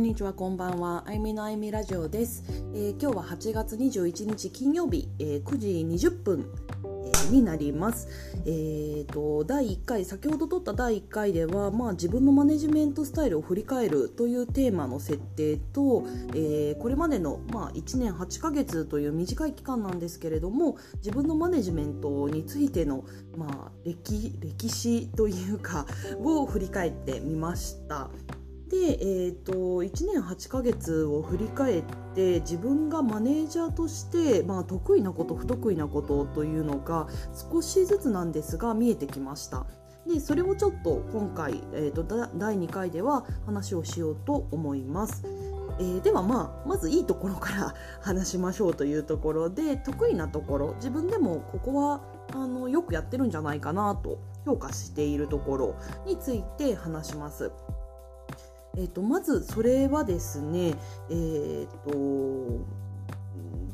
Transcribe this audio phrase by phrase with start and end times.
[0.00, 1.04] んにちはこんばんは。
[1.06, 5.68] あゆみのあゆみラジオです、えー、今日は8月21日金曜日、えー、9時
[6.08, 6.46] 20分、
[6.84, 8.08] えー、になります。
[8.46, 16.04] えーと第1回先ほど撮った第1回ではまあ自分のマネジメントスタイルを振り返るというテーマの設定と、
[16.34, 23.04] えー、これまでのまあ1年8ヶ月という短い期間なんですけれども自分のマネジメントについての
[23.36, 25.86] まあ歴歴史というか
[26.22, 28.08] を振り返ってみました。
[28.70, 29.52] で、えーと、
[29.82, 31.84] 1年8ヶ月を振り返っ
[32.14, 37.08] て自分がマネージャーとして、まあ、得意なこと不得意なことというのが
[37.50, 39.66] 少しずつなんですが見えてきました。
[40.06, 45.24] でそれをちょっと今回、えーと、第2回では話をしようと思います。
[45.80, 55.74] えー、ではまあまずいいところから 話しましょうというところで得意なところ自分でもここはあのよくやってるんじゃないかなと評価しているところ
[56.06, 57.50] について話します。
[58.76, 60.74] えーと、まずそれはですね、
[61.10, 62.64] えーと、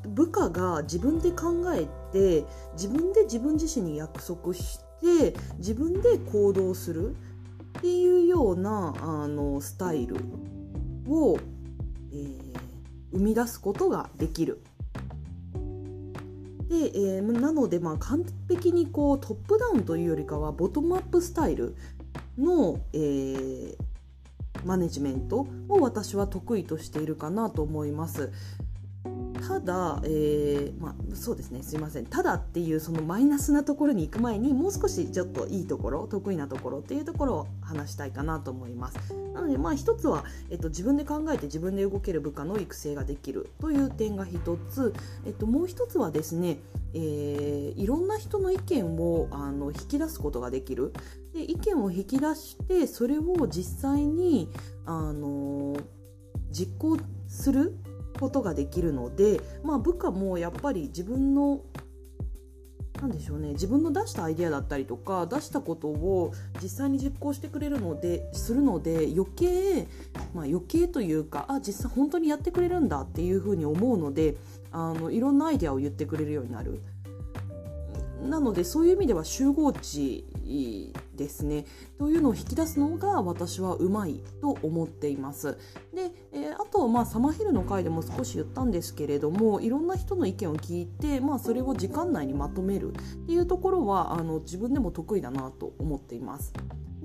[0.09, 2.45] 部下が自分で考えて
[2.75, 7.15] 自分で自分自身に約束して自分で行動する
[7.79, 10.17] っていうようなあのスタイル
[11.09, 11.39] を、
[12.13, 12.41] えー、
[13.13, 14.63] 生み出すことができる。
[16.69, 21.77] でえー、なので、まあ、完璧にこうトップダウンというよりかはボトムアップスタイル
[22.37, 23.77] の、えー、
[24.67, 28.33] マネジメントを私は得意としているかなと思います。
[29.47, 31.63] ただ、えー、まあ、そうですね。
[31.63, 32.07] すいません。
[32.07, 38.99] ただっていうそのマイナスなところに行く前にもう少しちょっといいところ得意なところっていうところを話したいかなと思います。
[39.35, 44.95] なのでまあ一つは、えっと、自分で考えて自分で動ける部下の育成ができるという点が一つ、
[45.27, 46.59] えっと、もう一つはですね、
[46.99, 50.95] えー、いろんな人の意見をあの引き出すことができる。
[51.35, 54.49] で意見を引き出してそれを実際に
[54.87, 55.77] あの
[56.51, 56.97] 実行
[57.29, 57.77] する
[58.19, 61.61] ことができるので、まあ、部下もやっぱり自分の
[63.03, 66.33] なでしょうね自分の出したアイデアだったりとか出したことを
[66.63, 69.87] 実際に実行してくれるのでするので余計、
[70.37, 74.37] まあ、余計というかあ実際本当にやってくれるんだっていうふうに思うので
[74.71, 76.83] あのいろんなアイデアを言ってくれるようになる。
[78.23, 80.25] なのでそういう意味では集合値
[81.15, 81.65] ですね
[81.99, 85.59] というのを引き出すのが私はうまいと思っています。
[85.95, 96.53] で、えー、あとまあサマーヒルの回でも少し言ったんですけれどもいろんな人の意見を聞いて、まあ、それを時間内にまとめるっていうところはあの自分でも得意だなと思っています。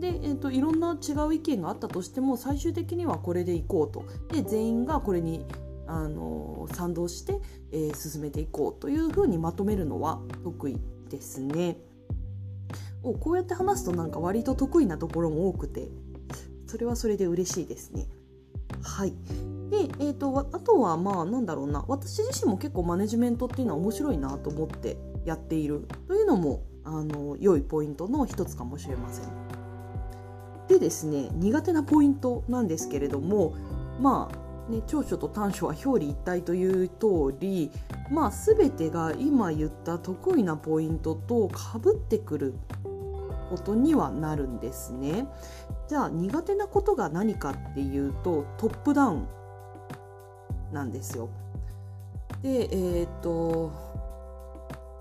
[0.01, 4.03] で、えーと、いろんな違う意見があったとしても最終的にはこれでいこうと
[4.33, 5.45] で全員がこれに
[5.87, 7.39] あの賛同して、
[7.71, 10.79] えー、進めていこうというふうにまとめるのは得意
[11.09, 11.77] ですね。
[13.03, 15.89] をこうやって話すとなんか割と得意なところも多くて
[16.67, 18.07] それはそれで嬉しいですね。
[18.81, 19.13] はい
[19.69, 29.50] で、えーと、あとはまあなんだろうな私自身も結構マネジメントっていうのは面白いなと思ってやっているというのもあの良いポイントの一つかもしれません。
[30.71, 33.53] でですね苦手なポイントなんですけれども
[33.99, 37.71] まあね、長所と短所は表裏一体という通り、
[38.09, 42.53] まあ、全てが今言った得意なポイントとかぶってくる
[43.49, 45.27] ことにはなるんですね。
[45.89, 49.27] じゃあ苦手なことが何かっていうとトップダウン
[50.71, 51.29] なんですよ。
[52.41, 53.73] でえっ、と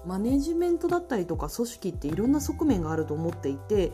[0.04, 3.92] マネジメントだったりとか組織っていろんな側面があると思っていて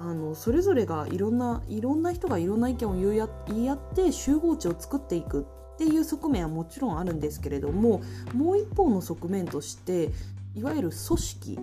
[0.00, 10.10] あのそれぞれがいろんないろんな人がいろんな意見を言いや言い合って集合値を作っていくっていう側面はもちろんあるんですけれどももう一方の側面として
[10.54, 11.58] いわゆる組織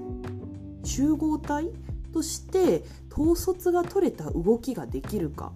[0.83, 1.69] 集合体
[2.13, 5.51] として統率が取れた動きができるか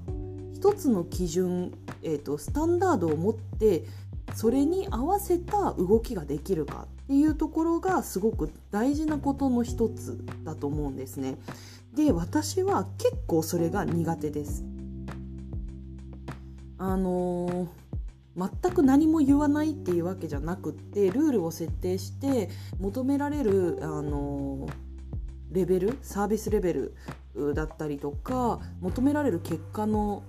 [0.54, 1.74] 一つの基準、
[2.04, 3.86] えーと、スタンダードを持って
[4.36, 11.38] それに合わせた動きができるかっていうところがすごく大事なことの一つだと思うんですね。
[11.96, 14.64] で私は結構それが苦手です。
[16.78, 22.50] あのー、全く何も言わないっていうわけじゃなくってルールを設定して
[22.80, 24.72] 求められる、あのー、
[25.52, 26.96] レベルサービスレベル
[27.54, 30.24] だったりとか求められる結果の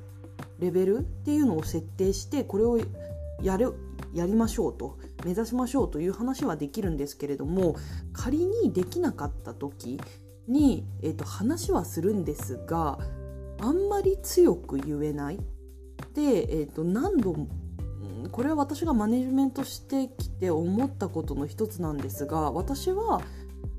[0.58, 2.78] レベルっていうのを設定してこれを
[3.42, 3.74] やる
[4.12, 7.76] やりましょうと目指しましょうという話はできるんですけれども
[8.12, 10.00] 仮にできなかった時
[10.48, 12.98] に、えーと、話はするんですが
[13.60, 15.38] あんまり強く言えない。
[16.14, 17.48] で、えーと、何度も
[18.32, 23.22] これは私がマネジメントしてきて思ったことの一つなんですが私は、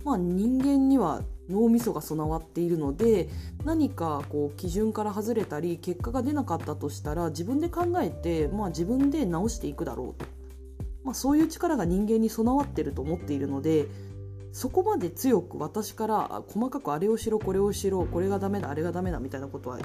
[0.03, 3.29] まあ、人間には脳みそが備わっているので
[3.65, 10.25] 何かこう基準から外れたり結果が出なかったとしたら自分で考えて、まあ、自分で直していくだろうと、
[11.03, 13.87] まあ、そういう力が人間に備わっていると思っているので
[14.51, 19.80] そこまで強く私から細かくあれをしろこれをしろこれがダメだあれがダメだみたいなことは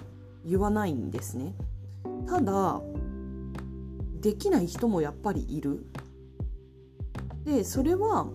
[0.44, 1.54] 言わないんですね。
[2.26, 2.80] ただ
[4.20, 5.86] できない人もやっぱりいる。
[7.44, 8.26] でそれは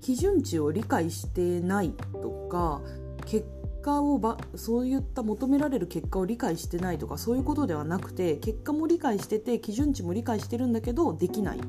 [0.00, 1.92] 基準値を理解してない
[2.22, 2.80] とか
[3.26, 3.46] 結
[3.82, 11.62] 果をばそういった求められる結果を理解してないとかそういうことではなくて結果も理解してて基準値も理解してるんだけどできないっ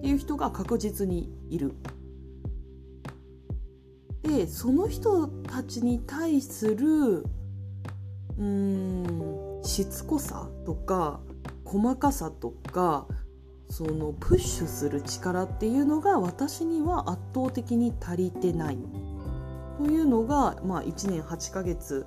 [0.00, 1.74] ていう人が確実にいる。
[4.36, 11.20] でその人たちに対するうーんしつこさとか
[11.64, 13.06] 細かさとか
[13.70, 18.78] そのプッシュする力っていうのが私には圧倒的に足りてない
[19.78, 22.04] というのが、まあ、1年8ヶ月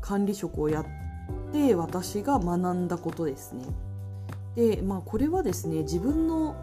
[0.00, 0.86] 管理職をやっ
[1.52, 3.66] て私が学んだことですね。
[4.56, 6.56] でまあこれはですね自分の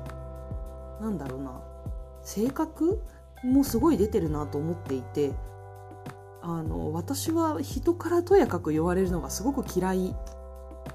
[1.00, 1.62] なんだろうな
[2.24, 3.00] 性格
[3.44, 5.34] もすごい出てるなと思っていて
[6.42, 10.16] あの私は人からとやかく言われるのがすごく嫌い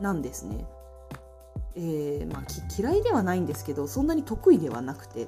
[0.00, 0.66] なんですね。
[1.74, 2.42] えーまあ、
[2.78, 5.26] 嫌いではないんですけどそんなに得意ではなくて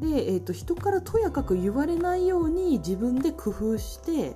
[0.00, 4.34] で、えーと、人からとやかく言われないように自分で工夫して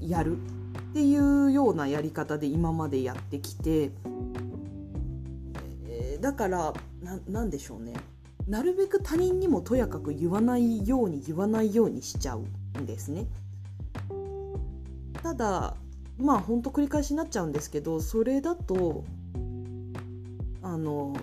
[0.00, 3.90] やるっていうようなやり方で今までやってきて、
[5.86, 6.72] えー、だから
[7.28, 7.92] なんでしょうね
[8.46, 12.44] なるべく他人にもとやかく言わないように言わないようにしちゃう
[12.78, 13.26] んですね。
[15.22, 15.76] ただ
[16.18, 19.04] まあほんと繰り返しになっちゃうんですけどそれだと
[20.62, 21.16] あの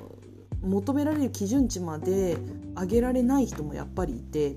[0.61, 2.37] 求められる基準値まで
[2.75, 4.55] 上げられない人もやっぱりいて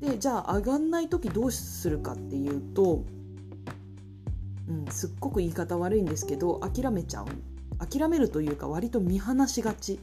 [0.00, 3.04] でじゃあ上がんない時どうするかっていうと、
[4.68, 7.26] うん、すっごく言い方悪いんですけど諦めちゃう
[7.84, 10.00] 諦めるというか割と見放しがち、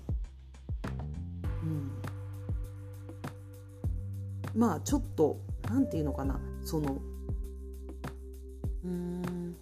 [4.56, 7.02] まあちょっと何て言うのかなその
[8.84, 9.56] うん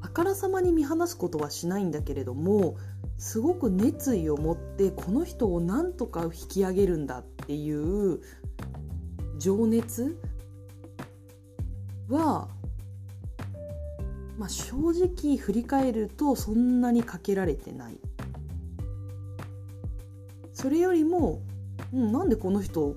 [0.00, 2.76] あからさまに見放すことはしないんだけれども
[3.18, 8.20] すごく熱意を持ってこの人をなんとか引き上げるんだっていう
[9.38, 10.18] 情熱
[12.08, 12.48] は、
[14.38, 17.98] まあ、正直振り返るとそんなにかけられてない。
[20.52, 21.40] それよりも、
[21.92, 22.96] うん、なんでこの人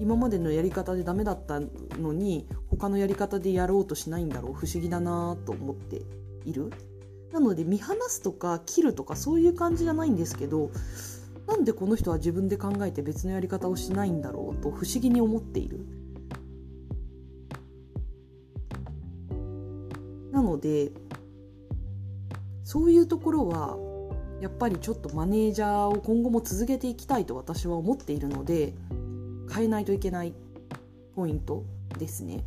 [0.00, 1.60] 今までのやり方でダメだった
[1.98, 6.02] のに他のやり方でやろうとしないんだろう不思議だなと思って
[6.44, 6.70] いる。
[7.32, 10.70] なので見放すとか切るとかそういう感じじゃないんですけど
[11.46, 15.86] なんでこの人は自分で考えて別のやり方をしないんだろうと不思議に思っている。
[20.30, 20.90] なので
[22.64, 23.76] そういうところは
[24.42, 28.74] やっぱりちょっとマネージャーを今後も続けていきたいと私は思っているので
[29.54, 30.34] 変えないといけない
[31.14, 31.62] ポイント
[31.96, 32.44] ですね。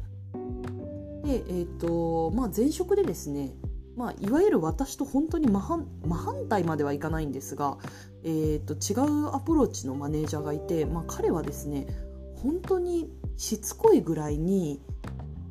[1.24, 3.54] で、えーとまあ、前職でですね
[3.96, 7.78] まあ、いわゆる私と本当に真反真反対まではいかないんですが、
[8.26, 11.88] えーと、違うアプローチのマネージャーがいて、まあ、彼はですね
[12.36, 14.82] 本当にしつこいぐらいに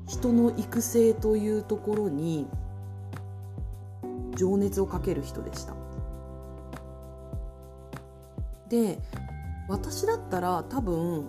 [0.06, 2.46] 人の育成というところに
[4.36, 5.74] 情熱をかける人でした。
[8.68, 8.99] で
[9.68, 11.28] 私だったら多分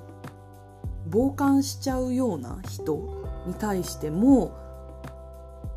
[1.12, 4.66] 傍観しちゃうような人に対しても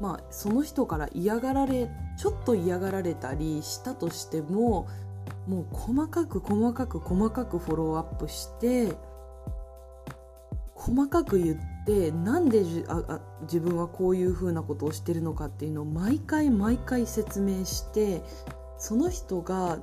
[0.01, 4.89] まあ、その人から嫌がられちょっと嫌がられたりしたとしても
[5.47, 8.97] もう細かく細かく細かくフォローアップして
[10.75, 18.23] 細かく言ってなんでじあ自分はこういうふうなことをしてるのかっていうのを毎回毎回説明して
[18.79, 19.79] その人が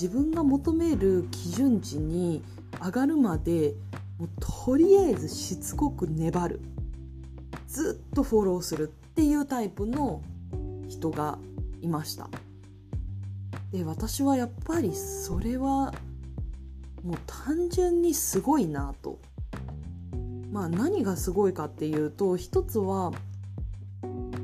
[0.00, 2.42] 自分が求める基準値に
[2.84, 3.74] 上がるまで
[4.18, 6.60] もうとりあえずしつこく粘る。
[7.68, 10.22] ずっとフォローするっていうタイプの
[10.88, 11.38] 人が
[11.80, 12.28] いました。
[13.72, 15.92] で私はやっぱりそれは
[17.02, 19.18] もう単純にすごいなと。
[20.52, 23.10] まあ何がすごいかっていうと一つは、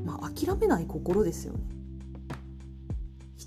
[0.05, 1.59] まあ、諦めない心ですよね。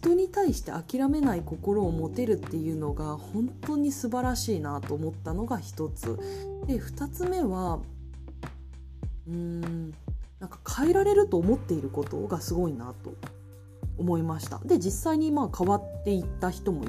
[0.04, 6.18] 人に対して諦めない心を持てるっていうのが本当に素晴らしいなと思ったのが一つ。
[6.66, 7.80] で二つ目は
[9.26, 9.94] うーん
[10.40, 13.14] なんか変えられると思っていることがすごいなと
[13.96, 14.58] 思いました。
[14.58, 16.84] で実際にまあ変わっていった人も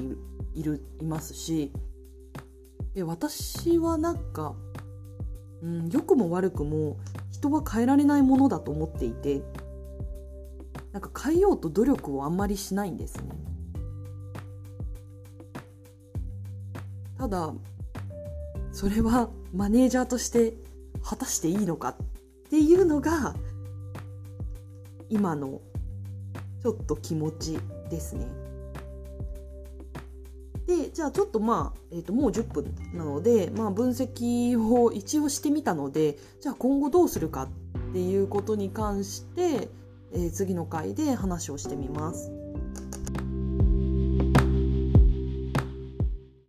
[0.54, 1.72] いるいますし。
[2.94, 4.54] で私はなんか、
[5.62, 6.96] うん、良くも悪くも
[7.30, 9.42] 人は変えられないものだと思っていて。
[10.96, 13.24] なんか変えようと努力をあんまりしないんですね。
[17.18, 17.52] ただ
[18.72, 20.54] それはマネージャーとして
[21.02, 21.96] 果たしていいのかっ
[22.48, 23.34] ていうのが
[25.10, 25.60] 今の
[26.62, 27.58] ちょっと気持ち
[27.90, 28.26] ですね。
[30.66, 39.68] でじゃあちょっとまあ、えー、ともう10分なので、まあ、分析を一応してみたのでじゃあ今後どうするかっていうことに関して、
[40.12, 42.35] えー、次の回で話をしてみます。